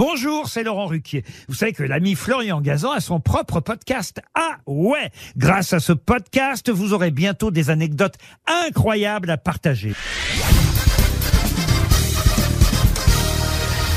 [0.00, 1.24] Bonjour, c'est Laurent Ruquier.
[1.46, 4.22] Vous savez que l'ami Florian Gazan a son propre podcast.
[4.34, 8.14] Ah ouais Grâce à ce podcast, vous aurez bientôt des anecdotes
[8.46, 9.92] incroyables à partager.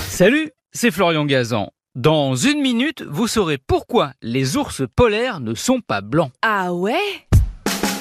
[0.09, 1.71] Salut, c'est Florian Gazan.
[1.95, 6.33] Dans une minute, vous saurez pourquoi les ours polaires ne sont pas blancs.
[6.41, 6.99] Ah ouais?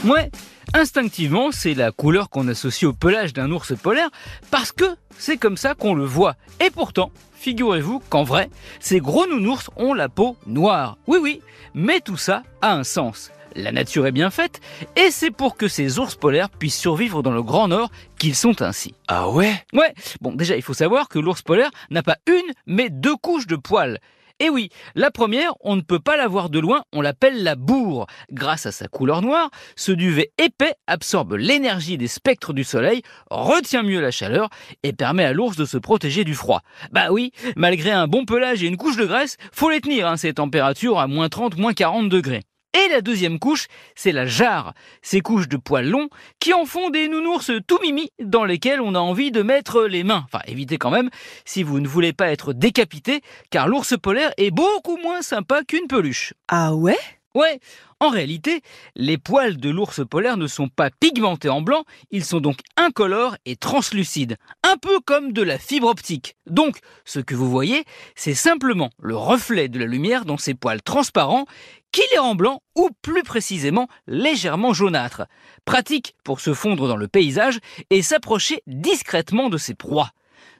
[0.04, 0.28] Ouais,
[0.74, 4.10] instinctivement, c'est la couleur qu'on associe au pelage d'un ours polaire
[4.50, 4.84] parce que
[5.18, 6.36] c'est comme ça qu'on le voit.
[6.60, 10.98] Et pourtant, figurez-vous qu'en vrai, ces gros nounours ont la peau noire.
[11.06, 11.40] Oui oui,
[11.74, 13.30] mais tout ça a un sens.
[13.54, 14.62] La nature est bien faite,
[14.96, 18.62] et c'est pour que ces ours polaires puissent survivre dans le Grand Nord qu'ils sont
[18.62, 18.94] ainsi.
[19.08, 19.52] Ah ouais?
[19.74, 23.46] Ouais, bon déjà il faut savoir que l'ours polaire n'a pas une, mais deux couches
[23.46, 23.98] de poils.
[24.40, 27.54] Et oui, la première, on ne peut pas la voir de loin, on l'appelle la
[27.54, 28.06] bourre.
[28.30, 33.82] Grâce à sa couleur noire, ce duvet épais absorbe l'énergie des spectres du soleil, retient
[33.82, 34.48] mieux la chaleur
[34.82, 36.62] et permet à l'ours de se protéger du froid.
[36.90, 40.16] Bah oui, malgré un bon pelage et une couche de graisse, faut les tenir, hein,
[40.16, 42.42] ces températures à moins 30, moins 40 degrés.
[42.74, 46.08] Et la deuxième couche, c'est la jarre, ces couches de poils longs
[46.40, 50.04] qui en font des nounours tout mimi dans lesquels on a envie de mettre les
[50.04, 50.24] mains.
[50.24, 51.10] Enfin, évitez quand même
[51.44, 55.86] si vous ne voulez pas être décapité, car l'ours polaire est beaucoup moins sympa qu'une
[55.86, 56.32] peluche.
[56.48, 56.98] Ah ouais?
[57.34, 57.60] Ouais,
[57.98, 58.60] en réalité,
[58.94, 63.36] les poils de l'ours polaire ne sont pas pigmentés en blanc, ils sont donc incolores
[63.46, 66.36] et translucides, un peu comme de la fibre optique.
[66.46, 67.84] Donc, ce que vous voyez,
[68.16, 71.46] c'est simplement le reflet de la lumière dans ces poils transparents
[71.92, 75.26] qui les rend blancs ou plus précisément légèrement jaunâtres.
[75.64, 80.10] Pratique pour se fondre dans le paysage et s'approcher discrètement de ses proies.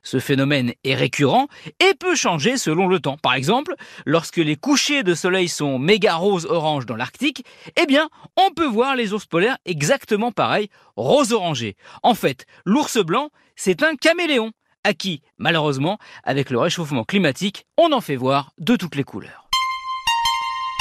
[0.05, 1.47] Ce phénomène est récurrent
[1.81, 3.17] et peut changer selon le temps.
[3.17, 3.75] Par exemple,
[4.05, 7.45] lorsque les couchers de soleil sont méga rose orange dans l'Arctique,
[7.81, 11.77] eh bien, on peut voir les ours polaires exactement pareil, rose orangé.
[12.03, 14.51] En fait, l'ours blanc, c'est un caméléon
[14.85, 19.42] à qui, malheureusement, avec le réchauffement climatique, on en fait voir de toutes les couleurs.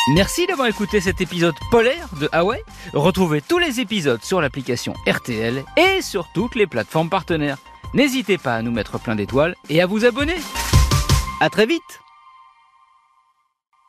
[0.07, 2.63] Merci d'avoir écouté cet épisode polaire de Hawaii.
[2.93, 7.59] Retrouvez tous les épisodes sur l'application RTL et sur toutes les plateformes partenaires.
[7.93, 10.37] N'hésitez pas à nous mettre plein d'étoiles et à vous abonner.
[11.39, 12.01] À très vite